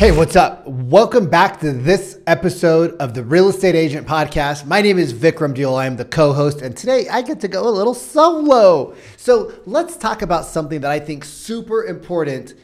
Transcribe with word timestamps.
Hey, 0.00 0.12
what's 0.12 0.34
up? 0.34 0.66
Welcome 0.66 1.28
back 1.28 1.60
to 1.60 1.72
this 1.72 2.20
episode 2.26 2.96
of 2.96 3.12
the 3.12 3.22
Real 3.22 3.50
Estate 3.50 3.74
Agent 3.74 4.08
Podcast. 4.08 4.64
My 4.64 4.80
name 4.80 4.98
is 4.98 5.12
Vikram 5.12 5.54
Deol. 5.54 5.78
I 5.78 5.84
am 5.84 5.98
the 5.98 6.06
co 6.06 6.32
host, 6.32 6.62
and 6.62 6.74
today 6.74 7.06
I 7.10 7.20
get 7.20 7.38
to 7.40 7.48
go 7.48 7.68
a 7.68 7.70
little 7.70 7.92
solo. 7.92 8.94
So 9.18 9.52
let's 9.66 9.98
talk 9.98 10.22
about 10.22 10.46
something 10.46 10.80
that 10.80 10.90
I 10.90 11.00
think 11.00 11.22
super 11.26 11.84
important 11.84 12.54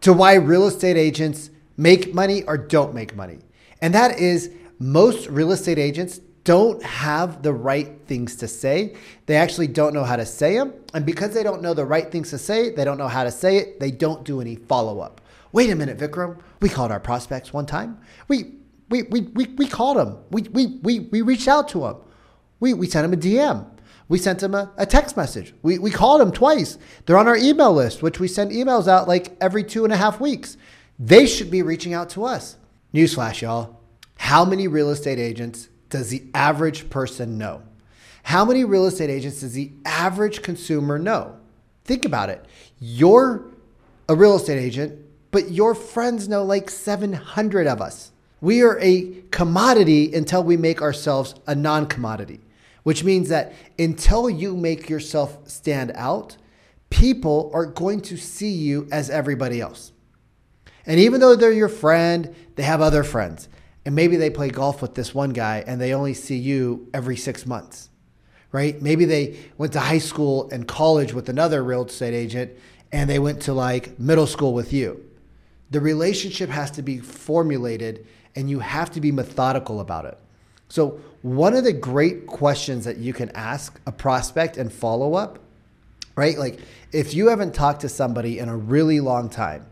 to 0.00 0.14
why 0.14 0.36
real 0.36 0.66
estate 0.66 0.96
agents 0.96 1.50
make 1.76 2.14
money 2.14 2.42
or 2.44 2.56
don't 2.56 2.94
make 2.94 3.14
money. 3.14 3.40
And 3.82 3.92
that 3.92 4.18
is 4.18 4.50
most 4.78 5.28
real 5.28 5.52
estate 5.52 5.78
agents 5.78 6.22
don't 6.44 6.82
have 6.82 7.42
the 7.42 7.52
right 7.52 8.00
things 8.06 8.34
to 8.36 8.48
say. 8.48 8.96
They 9.26 9.36
actually 9.36 9.66
don't 9.66 9.92
know 9.92 10.04
how 10.04 10.16
to 10.16 10.24
say 10.24 10.54
them. 10.54 10.72
And 10.94 11.04
because 11.04 11.34
they 11.34 11.42
don't 11.42 11.60
know 11.60 11.74
the 11.74 11.84
right 11.84 12.10
things 12.10 12.30
to 12.30 12.38
say, 12.38 12.70
they 12.70 12.86
don't 12.86 12.96
know 12.96 13.08
how 13.08 13.24
to 13.24 13.30
say 13.30 13.58
it, 13.58 13.78
they 13.78 13.90
don't 13.90 14.24
do 14.24 14.40
any 14.40 14.56
follow 14.56 15.00
up. 15.00 15.20
Wait 15.52 15.70
a 15.70 15.74
minute, 15.74 15.98
Vikram. 15.98 16.38
We 16.60 16.68
called 16.68 16.90
our 16.90 17.00
prospects 17.00 17.52
one 17.52 17.66
time. 17.66 17.98
We 18.28 18.54
we 18.90 19.04
we 19.04 19.20
we, 19.20 19.44
we 19.46 19.66
called 19.66 19.96
them. 19.96 20.18
We, 20.30 20.42
we 20.42 20.66
we 20.82 21.00
we 21.00 21.22
reached 21.22 21.48
out 21.48 21.68
to 21.70 21.80
them. 21.80 21.96
We 22.60 22.74
we 22.74 22.86
sent 22.86 23.10
them 23.10 23.18
a 23.18 23.22
DM. 23.22 23.66
We 24.08 24.18
sent 24.18 24.38
them 24.40 24.54
a, 24.54 24.72
a 24.76 24.86
text 24.86 25.16
message. 25.16 25.54
We 25.62 25.78
we 25.78 25.90
called 25.90 26.20
them 26.20 26.32
twice. 26.32 26.78
They're 27.06 27.18
on 27.18 27.28
our 27.28 27.36
email 27.36 27.72
list, 27.72 28.02
which 28.02 28.20
we 28.20 28.28
send 28.28 28.52
emails 28.52 28.88
out 28.88 29.08
like 29.08 29.36
every 29.40 29.64
two 29.64 29.84
and 29.84 29.92
a 29.92 29.96
half 29.96 30.20
weeks. 30.20 30.56
They 30.98 31.26
should 31.26 31.50
be 31.50 31.62
reaching 31.62 31.94
out 31.94 32.10
to 32.10 32.24
us. 32.24 32.56
Newsflash, 32.92 33.42
y'all. 33.42 33.80
How 34.16 34.44
many 34.44 34.66
real 34.66 34.90
estate 34.90 35.18
agents 35.18 35.68
does 35.90 36.10
the 36.10 36.24
average 36.34 36.90
person 36.90 37.38
know? 37.38 37.62
How 38.24 38.44
many 38.44 38.64
real 38.64 38.86
estate 38.86 39.10
agents 39.10 39.40
does 39.40 39.52
the 39.52 39.72
average 39.84 40.42
consumer 40.42 40.98
know? 40.98 41.36
Think 41.84 42.04
about 42.04 42.28
it. 42.28 42.44
You're 42.78 43.46
a 44.08 44.14
real 44.14 44.36
estate 44.36 44.58
agent 44.58 44.98
but 45.30 45.50
your 45.50 45.74
friends 45.74 46.28
know 46.28 46.44
like 46.44 46.70
700 46.70 47.66
of 47.66 47.80
us. 47.80 48.12
We 48.40 48.62
are 48.62 48.78
a 48.80 49.22
commodity 49.30 50.14
until 50.14 50.44
we 50.44 50.56
make 50.56 50.80
ourselves 50.80 51.34
a 51.46 51.54
non 51.54 51.86
commodity, 51.86 52.40
which 52.84 53.04
means 53.04 53.28
that 53.28 53.52
until 53.78 54.30
you 54.30 54.56
make 54.56 54.88
yourself 54.88 55.48
stand 55.48 55.92
out, 55.94 56.36
people 56.90 57.50
are 57.52 57.66
going 57.66 58.00
to 58.02 58.16
see 58.16 58.50
you 58.50 58.88
as 58.92 59.10
everybody 59.10 59.60
else. 59.60 59.92
And 60.86 60.98
even 61.00 61.20
though 61.20 61.36
they're 61.36 61.52
your 61.52 61.68
friend, 61.68 62.34
they 62.54 62.62
have 62.62 62.80
other 62.80 63.02
friends. 63.02 63.48
And 63.84 63.94
maybe 63.94 64.16
they 64.16 64.30
play 64.30 64.50
golf 64.50 64.80
with 64.82 64.94
this 64.94 65.14
one 65.14 65.30
guy 65.30 65.64
and 65.66 65.80
they 65.80 65.94
only 65.94 66.14
see 66.14 66.36
you 66.36 66.88
every 66.94 67.16
six 67.16 67.46
months, 67.46 67.90
right? 68.52 68.80
Maybe 68.80 69.04
they 69.04 69.38
went 69.56 69.72
to 69.74 69.80
high 69.80 69.98
school 69.98 70.48
and 70.50 70.66
college 70.66 71.12
with 71.12 71.28
another 71.28 71.62
real 71.62 71.84
estate 71.84 72.14
agent 72.14 72.52
and 72.92 73.08
they 73.08 73.18
went 73.18 73.42
to 73.42 73.52
like 73.52 73.98
middle 73.98 74.26
school 74.26 74.54
with 74.54 74.72
you. 74.72 75.07
The 75.70 75.80
relationship 75.80 76.50
has 76.50 76.70
to 76.72 76.82
be 76.82 76.98
formulated 76.98 78.06
and 78.34 78.48
you 78.48 78.60
have 78.60 78.90
to 78.92 79.00
be 79.00 79.12
methodical 79.12 79.80
about 79.80 80.04
it. 80.04 80.18
So, 80.68 81.00
one 81.22 81.54
of 81.54 81.64
the 81.64 81.72
great 81.72 82.26
questions 82.26 82.84
that 82.84 82.98
you 82.98 83.12
can 83.12 83.30
ask 83.30 83.80
a 83.86 83.92
prospect 83.92 84.56
and 84.56 84.72
follow 84.72 85.14
up, 85.14 85.40
right? 86.14 86.38
Like, 86.38 86.60
if 86.92 87.14
you 87.14 87.28
haven't 87.28 87.54
talked 87.54 87.80
to 87.80 87.88
somebody 87.88 88.38
in 88.38 88.48
a 88.48 88.56
really 88.56 89.00
long 89.00 89.28
time, 89.28 89.66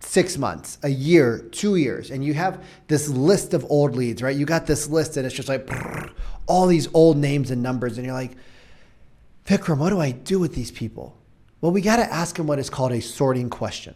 six 0.00 0.36
months, 0.36 0.78
a 0.82 0.88
year, 0.88 1.38
two 1.52 1.76
years, 1.76 2.10
and 2.10 2.24
you 2.24 2.34
have 2.34 2.62
this 2.88 3.08
list 3.08 3.54
of 3.54 3.64
old 3.70 3.96
leads, 3.96 4.22
right? 4.22 4.36
You 4.36 4.44
got 4.44 4.66
this 4.66 4.88
list 4.88 5.16
and 5.16 5.24
it's 5.24 5.34
just 5.34 5.48
like 5.48 5.70
all 6.46 6.66
these 6.66 6.88
old 6.92 7.16
names 7.16 7.50
and 7.50 7.62
numbers, 7.62 7.96
and 7.96 8.04
you're 8.04 8.14
like, 8.14 8.32
Vikram, 9.46 9.78
what 9.78 9.90
do 9.90 10.00
I 10.00 10.10
do 10.10 10.38
with 10.38 10.54
these 10.54 10.70
people? 10.70 11.16
Well, 11.60 11.72
we 11.72 11.80
got 11.80 11.96
to 11.96 12.12
ask 12.12 12.36
them 12.36 12.46
what 12.46 12.58
is 12.58 12.68
called 12.68 12.92
a 12.92 13.00
sorting 13.00 13.48
question. 13.48 13.94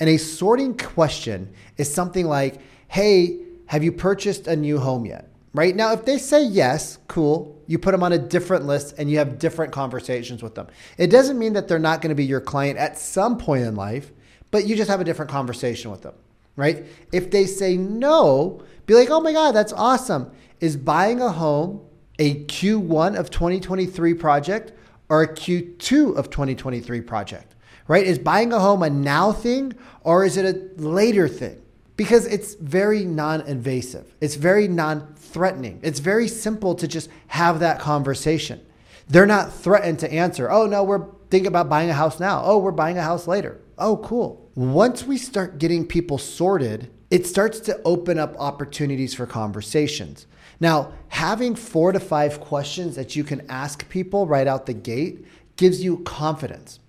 And 0.00 0.08
a 0.10 0.16
sorting 0.16 0.76
question 0.76 1.52
is 1.76 1.92
something 1.92 2.26
like, 2.26 2.60
hey, 2.88 3.40
have 3.66 3.82
you 3.82 3.92
purchased 3.92 4.46
a 4.46 4.56
new 4.56 4.78
home 4.78 5.06
yet? 5.06 5.28
Right 5.56 5.74
now, 5.74 5.92
if 5.92 6.04
they 6.04 6.18
say 6.18 6.44
yes, 6.44 6.98
cool. 7.08 7.56
You 7.66 7.78
put 7.78 7.92
them 7.92 8.02
on 8.02 8.12
a 8.12 8.18
different 8.18 8.66
list 8.66 8.94
and 8.98 9.10
you 9.10 9.18
have 9.18 9.38
different 9.38 9.72
conversations 9.72 10.42
with 10.42 10.54
them. 10.54 10.66
It 10.98 11.08
doesn't 11.08 11.38
mean 11.38 11.54
that 11.54 11.66
they're 11.66 11.78
not 11.78 12.02
going 12.02 12.10
to 12.10 12.14
be 12.14 12.26
your 12.26 12.42
client 12.42 12.78
at 12.78 12.98
some 12.98 13.38
point 13.38 13.64
in 13.64 13.74
life, 13.74 14.12
but 14.50 14.66
you 14.66 14.76
just 14.76 14.90
have 14.90 15.00
a 15.00 15.04
different 15.04 15.30
conversation 15.30 15.90
with 15.90 16.02
them, 16.02 16.14
right? 16.56 16.84
If 17.10 17.30
they 17.30 17.46
say 17.46 17.76
no, 17.76 18.62
be 18.84 18.94
like, 18.94 19.10
oh 19.10 19.20
my 19.20 19.32
God, 19.32 19.52
that's 19.52 19.72
awesome. 19.72 20.30
Is 20.60 20.76
buying 20.76 21.20
a 21.20 21.30
home 21.30 21.80
a 22.18 22.44
Q1 22.44 23.18
of 23.18 23.30
2023 23.30 24.14
project 24.14 24.72
or 25.08 25.22
a 25.22 25.28
Q2 25.28 26.16
of 26.16 26.30
2023 26.30 27.00
project? 27.00 27.55
Right? 27.88 28.06
Is 28.06 28.18
buying 28.18 28.52
a 28.52 28.58
home 28.58 28.82
a 28.82 28.90
now 28.90 29.32
thing 29.32 29.74
or 30.02 30.24
is 30.24 30.36
it 30.36 30.44
a 30.44 30.80
later 30.80 31.28
thing? 31.28 31.62
Because 31.96 32.26
it's 32.26 32.54
very 32.54 33.04
non 33.04 33.40
invasive, 33.42 34.14
it's 34.20 34.34
very 34.34 34.68
non 34.68 35.14
threatening. 35.16 35.80
It's 35.82 36.00
very 36.00 36.28
simple 36.28 36.74
to 36.76 36.86
just 36.86 37.08
have 37.28 37.60
that 37.60 37.78
conversation. 37.78 38.60
They're 39.08 39.26
not 39.26 39.52
threatened 39.52 40.00
to 40.00 40.12
answer, 40.12 40.50
oh, 40.50 40.66
no, 40.66 40.82
we're 40.82 41.06
thinking 41.30 41.46
about 41.46 41.68
buying 41.68 41.90
a 41.90 41.94
house 41.94 42.18
now. 42.18 42.42
Oh, 42.44 42.58
we're 42.58 42.72
buying 42.72 42.98
a 42.98 43.02
house 43.02 43.26
later. 43.26 43.60
Oh, 43.78 43.98
cool. 43.98 44.50
Once 44.54 45.04
we 45.04 45.16
start 45.16 45.58
getting 45.58 45.86
people 45.86 46.18
sorted, 46.18 46.90
it 47.10 47.26
starts 47.26 47.60
to 47.60 47.80
open 47.84 48.18
up 48.18 48.34
opportunities 48.38 49.14
for 49.14 49.26
conversations. 49.26 50.26
Now, 50.58 50.92
having 51.08 51.54
four 51.54 51.92
to 51.92 52.00
five 52.00 52.40
questions 52.40 52.96
that 52.96 53.14
you 53.14 53.22
can 53.22 53.48
ask 53.50 53.88
people 53.88 54.26
right 54.26 54.46
out 54.46 54.66
the 54.66 54.74
gate 54.74 55.26
gives 55.56 55.84
you 55.84 55.98
confidence 55.98 56.80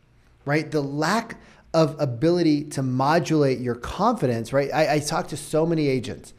right? 0.48 0.72
The 0.72 0.82
lack 0.82 1.40
of 1.74 2.00
ability 2.00 2.64
to 2.64 2.82
modulate 2.82 3.60
your 3.60 3.76
confidence, 3.76 4.52
right? 4.52 4.74
I, 4.74 4.96
I 4.96 5.00
talk 5.00 5.28
to 5.28 5.38
so 5.38 5.66
many 5.66 5.88
agents 5.88 6.34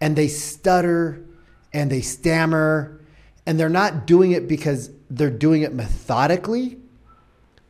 and 0.00 0.16
they 0.16 0.28
stutter 0.28 1.24
and 1.72 1.90
they 1.90 2.02
stammer 2.02 3.00
and 3.46 3.58
they're 3.58 3.68
not 3.68 4.06
doing 4.06 4.32
it 4.32 4.48
because 4.48 4.90
they're 5.08 5.30
doing 5.30 5.62
it 5.62 5.72
methodically. 5.72 6.78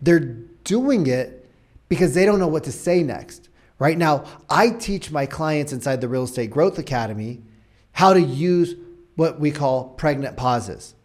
They're 0.01 0.19
doing 0.65 1.07
it 1.07 1.49
because 1.89 2.15
they 2.15 2.25
don't 2.25 2.41
know 2.41 2.49
what 2.49 2.65
to 2.65 2.73
say 2.73 3.03
next. 3.03 3.49
Right 3.79 3.99
now, 3.99 4.25
I 4.51 4.71
teach 4.71 5.13
my 5.13 5.27
clients 5.27 5.73
inside 5.73 6.01
the 6.01 6.09
Real 6.09 6.25
Estate 6.25 6.51
Growth 6.51 6.79
Academy 6.79 7.43
how 7.93 8.15
to 8.15 8.21
use 8.21 8.75
what 9.15 9.39
we 9.39 9.53
call 9.53 9.91
pregnant 9.91 10.37
pauses 10.37 10.96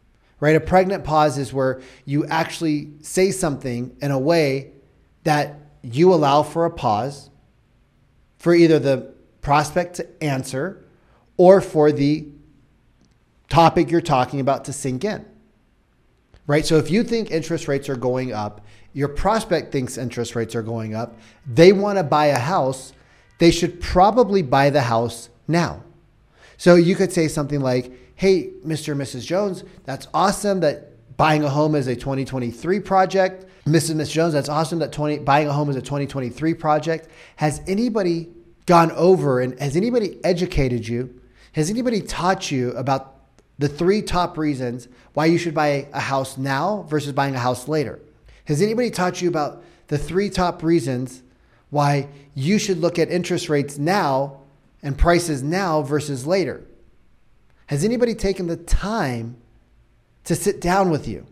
right? 0.41 0.55
A 0.55 0.59
pregnant 0.59 1.05
pause 1.05 1.37
is 1.37 1.53
where 1.53 1.81
you 2.03 2.25
actually 2.25 2.89
say 3.01 3.31
something 3.31 3.95
in 4.01 4.11
a 4.11 4.19
way 4.19 4.73
that 5.23 5.57
you 5.81 6.13
allow 6.13 6.43
for 6.43 6.65
a 6.65 6.71
pause 6.71 7.29
for 8.37 8.53
either 8.53 8.79
the 8.79 9.13
prospect 9.41 9.95
to 9.95 10.23
answer 10.23 10.83
or 11.37 11.61
for 11.61 11.91
the 11.91 12.27
topic 13.49 13.91
you're 13.91 14.01
talking 14.01 14.39
about 14.39 14.65
to 14.65 14.73
sink 14.73 15.05
in. 15.05 15.25
Right? 16.47 16.65
So 16.65 16.77
if 16.77 16.89
you 16.89 17.03
think 17.03 17.29
interest 17.29 17.67
rates 17.67 17.87
are 17.87 17.95
going 17.95 18.33
up, 18.33 18.65
your 18.93 19.07
prospect 19.07 19.71
thinks 19.71 19.97
interest 19.97 20.35
rates 20.35 20.55
are 20.55 20.63
going 20.63 20.95
up, 20.95 21.17
they 21.45 21.71
want 21.71 21.99
to 21.99 22.03
buy 22.03 22.25
a 22.27 22.39
house, 22.39 22.93
they 23.37 23.51
should 23.51 23.79
probably 23.79 24.41
buy 24.41 24.71
the 24.71 24.81
house 24.81 25.29
now. 25.47 25.83
So 26.57 26.75
you 26.75 26.95
could 26.95 27.11
say 27.11 27.27
something 27.27 27.61
like, 27.61 27.91
hey, 28.21 28.51
Mr. 28.63 28.91
and 28.91 29.01
Mrs. 29.01 29.25
Jones, 29.25 29.63
that's 29.83 30.07
awesome 30.13 30.59
that 30.59 31.17
buying 31.17 31.43
a 31.43 31.49
home 31.49 31.73
is 31.73 31.87
a 31.87 31.95
2023 31.95 32.79
project. 32.79 33.47
Mrs. 33.65 33.89
and 33.89 33.99
Mrs. 33.99 34.11
Jones, 34.11 34.33
that's 34.33 34.47
awesome 34.47 34.77
that 34.77 34.91
20, 34.91 35.17
buying 35.17 35.47
a 35.47 35.51
home 35.51 35.71
is 35.71 35.75
a 35.75 35.81
2023 35.81 36.53
project. 36.53 37.09
Has 37.37 37.63
anybody 37.65 38.29
gone 38.67 38.91
over 38.91 39.41
and 39.41 39.59
has 39.59 39.75
anybody 39.75 40.19
educated 40.23 40.87
you? 40.87 41.19
Has 41.53 41.71
anybody 41.71 41.99
taught 41.99 42.51
you 42.51 42.73
about 42.73 43.15
the 43.57 43.67
three 43.67 44.03
top 44.03 44.37
reasons 44.37 44.87
why 45.15 45.25
you 45.25 45.39
should 45.39 45.55
buy 45.55 45.87
a 45.91 45.99
house 45.99 46.37
now 46.37 46.85
versus 46.87 47.13
buying 47.13 47.33
a 47.33 47.39
house 47.39 47.67
later? 47.67 47.99
Has 48.45 48.61
anybody 48.61 48.91
taught 48.91 49.19
you 49.19 49.29
about 49.29 49.63
the 49.87 49.97
three 49.97 50.29
top 50.29 50.61
reasons 50.61 51.23
why 51.71 52.07
you 52.35 52.59
should 52.59 52.77
look 52.77 52.99
at 52.99 53.09
interest 53.09 53.49
rates 53.49 53.79
now 53.79 54.41
and 54.83 54.95
prices 54.95 55.41
now 55.41 55.81
versus 55.81 56.27
later? 56.27 56.63
Has 57.71 57.85
anybody 57.85 58.15
taken 58.15 58.47
the 58.47 58.57
time 58.57 59.37
to 60.25 60.35
sit 60.35 60.59
down 60.59 60.89
with 60.89 61.07
you? 61.07 61.25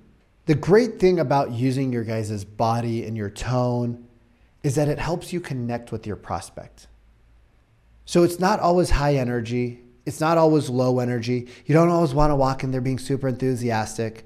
The 0.46 0.56
great 0.56 0.98
thing 0.98 1.20
about 1.20 1.52
using 1.52 1.92
your 1.92 2.06
guys' 2.06 2.46
body 2.46 3.04
and 3.04 3.18
your 3.18 3.30
tone 3.30 4.08
is 4.64 4.76
that 4.76 4.88
it 4.88 5.00
helps 5.00 5.34
you 5.34 5.42
connect 5.42 5.92
with 5.92 6.08
your 6.08 6.16
prospect. 6.16 6.88
So 8.06 8.24
it's 8.24 8.40
not 8.40 8.62
always 8.62 8.90
high 8.90 9.16
energy, 9.16 9.82
it's 10.06 10.22
not 10.22 10.38
always 10.38 10.70
low 10.70 11.00
energy. 11.00 11.50
You 11.66 11.74
don't 11.74 11.90
always 11.90 12.14
want 12.14 12.32
to 12.32 12.38
walk 12.38 12.64
in 12.64 12.72
there 12.72 12.80
being 12.80 13.00
super 13.00 13.28
enthusiastic. 13.28 14.24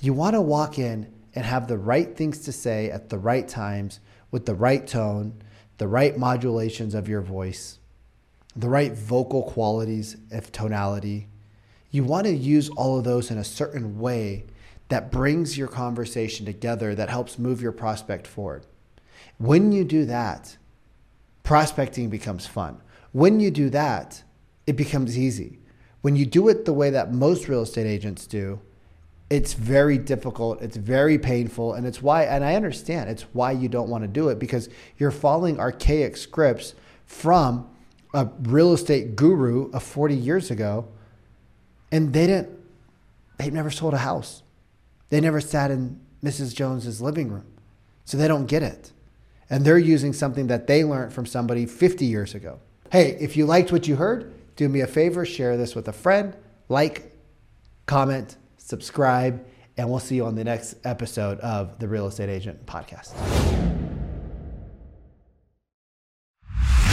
You 0.00 0.14
want 0.14 0.36
to 0.36 0.40
walk 0.40 0.78
in 0.78 1.12
and 1.34 1.44
have 1.44 1.68
the 1.68 1.76
right 1.76 2.16
things 2.16 2.38
to 2.46 2.52
say 2.52 2.90
at 2.90 3.10
the 3.10 3.18
right 3.18 3.46
times 3.46 4.00
with 4.30 4.46
the 4.46 4.54
right 4.54 4.86
tone, 4.86 5.42
the 5.76 5.88
right 5.88 6.16
modulations 6.16 6.94
of 6.94 7.06
your 7.06 7.20
voice, 7.20 7.78
the 8.56 8.70
right 8.70 8.94
vocal 8.94 9.42
qualities 9.42 10.16
of 10.30 10.50
tonality, 10.52 11.28
you 11.90 12.04
want 12.04 12.26
to 12.26 12.32
use 12.32 12.68
all 12.70 12.98
of 12.98 13.04
those 13.04 13.30
in 13.30 13.38
a 13.38 13.44
certain 13.44 13.98
way 13.98 14.44
that 14.88 15.10
brings 15.10 15.56
your 15.56 15.68
conversation 15.68 16.46
together, 16.46 16.94
that 16.94 17.08
helps 17.08 17.38
move 17.38 17.62
your 17.62 17.72
prospect 17.72 18.26
forward. 18.26 18.66
When 19.38 19.72
you 19.72 19.84
do 19.84 20.04
that, 20.06 20.56
prospecting 21.42 22.10
becomes 22.10 22.46
fun. 22.46 22.80
When 23.12 23.40
you 23.40 23.50
do 23.50 23.70
that, 23.70 24.22
it 24.66 24.76
becomes 24.76 25.18
easy. 25.18 25.58
When 26.02 26.16
you 26.16 26.26
do 26.26 26.48
it 26.48 26.64
the 26.64 26.72
way 26.72 26.90
that 26.90 27.12
most 27.12 27.48
real 27.48 27.62
estate 27.62 27.86
agents 27.86 28.26
do, 28.26 28.60
it's 29.28 29.52
very 29.52 29.96
difficult, 29.96 30.60
it's 30.60 30.76
very 30.76 31.16
painful, 31.18 31.74
and 31.74 31.86
it's 31.86 32.02
why, 32.02 32.24
and 32.24 32.44
I 32.44 32.56
understand 32.56 33.08
it's 33.08 33.22
why 33.32 33.52
you 33.52 33.68
don't 33.68 33.88
want 33.88 34.02
to 34.02 34.08
do 34.08 34.28
it 34.28 34.40
because 34.40 34.68
you're 34.98 35.12
following 35.12 35.60
archaic 35.60 36.16
scripts 36.16 36.74
from 37.06 37.68
a 38.12 38.28
real 38.42 38.72
estate 38.72 39.14
guru 39.14 39.70
of 39.70 39.84
40 39.84 40.16
years 40.16 40.50
ago, 40.50 40.88
and 41.92 42.12
they 42.12 42.26
didn't, 42.26 42.60
They've 43.40 43.52
never 43.52 43.70
sold 43.70 43.94
a 43.94 43.98
house. 43.98 44.42
They 45.08 45.18
never 45.18 45.40
sat 45.40 45.70
in 45.70 45.98
Mrs. 46.22 46.54
Jones's 46.54 47.00
living 47.00 47.32
room. 47.32 47.46
So 48.04 48.18
they 48.18 48.28
don't 48.28 48.44
get 48.44 48.62
it. 48.62 48.92
And 49.48 49.64
they're 49.64 49.78
using 49.78 50.12
something 50.12 50.48
that 50.48 50.66
they 50.66 50.84
learned 50.84 51.14
from 51.14 51.24
somebody 51.24 51.64
50 51.64 52.04
years 52.04 52.34
ago. 52.34 52.60
Hey, 52.92 53.16
if 53.18 53.36
you 53.36 53.46
liked 53.46 53.72
what 53.72 53.88
you 53.88 53.96
heard, 53.96 54.34
do 54.56 54.68
me 54.68 54.80
a 54.80 54.86
favor, 54.86 55.24
share 55.24 55.56
this 55.56 55.74
with 55.74 55.88
a 55.88 55.92
friend, 55.92 56.36
like, 56.68 57.16
comment, 57.86 58.36
subscribe, 58.58 59.44
and 59.78 59.88
we'll 59.88 60.00
see 60.00 60.16
you 60.16 60.26
on 60.26 60.34
the 60.34 60.44
next 60.44 60.74
episode 60.84 61.38
of 61.40 61.78
the 61.78 61.88
Real 61.88 62.08
Estate 62.08 62.28
Agent 62.28 62.66
Podcast. 62.66 63.69